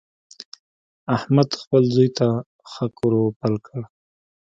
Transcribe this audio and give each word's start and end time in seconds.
احمد 1.15 1.49
خپل 1.61 1.83
زوی 1.95 2.09
ته 2.17 2.27
حق 2.73 2.95
ور 3.01 3.13
پل 3.39 3.53
کړ. 3.65 3.79